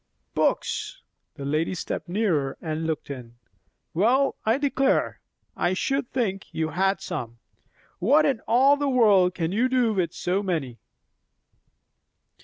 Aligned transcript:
"Books!" 0.33 1.03
The 1.35 1.45
lady 1.45 1.75
stepped 1.75 2.09
nearer 2.09 2.57
and 2.59 2.87
looked 2.87 3.11
in. 3.11 3.35
"Well, 3.93 4.35
I 4.47 4.57
declare! 4.57 5.19
I 5.55 5.73
should 5.75 6.09
think 6.09 6.51
you 6.51 6.69
had 6.69 6.99
some. 7.01 7.37
What 7.99 8.25
in 8.25 8.39
all 8.47 8.77
the 8.77 8.89
world 8.89 9.35
can 9.35 9.51
you 9.51 9.69
do 9.69 9.93
with 9.93 10.11
so 10.11 10.41
many?" 10.41 10.79